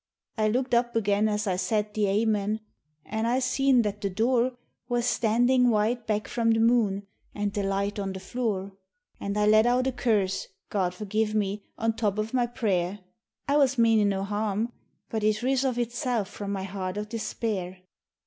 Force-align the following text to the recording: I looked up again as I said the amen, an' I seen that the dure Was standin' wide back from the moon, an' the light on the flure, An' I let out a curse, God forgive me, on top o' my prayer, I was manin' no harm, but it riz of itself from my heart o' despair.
I 0.35 0.47
looked 0.47 0.73
up 0.73 0.95
again 0.95 1.27
as 1.29 1.45
I 1.45 1.57
said 1.57 1.93
the 1.93 2.07
amen, 2.07 2.61
an' 3.05 3.27
I 3.27 3.37
seen 3.37 3.83
that 3.83 4.01
the 4.01 4.09
dure 4.09 4.53
Was 4.89 5.05
standin' 5.05 5.69
wide 5.69 6.07
back 6.07 6.27
from 6.27 6.49
the 6.49 6.59
moon, 6.59 7.05
an' 7.35 7.51
the 7.51 7.61
light 7.61 7.99
on 7.99 8.13
the 8.13 8.19
flure, 8.19 8.71
An' 9.19 9.37
I 9.37 9.45
let 9.45 9.67
out 9.67 9.85
a 9.85 9.91
curse, 9.91 10.47
God 10.71 10.95
forgive 10.95 11.35
me, 11.35 11.65
on 11.77 11.95
top 11.95 12.17
o' 12.17 12.27
my 12.33 12.47
prayer, 12.47 13.01
I 13.47 13.57
was 13.57 13.77
manin' 13.77 14.09
no 14.09 14.23
harm, 14.23 14.73
but 15.09 15.23
it 15.23 15.43
riz 15.43 15.63
of 15.63 15.77
itself 15.77 16.29
from 16.29 16.51
my 16.51 16.63
heart 16.63 16.97
o' 16.97 17.05
despair. 17.05 17.83